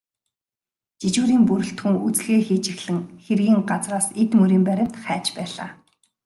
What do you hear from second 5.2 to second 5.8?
байлаа.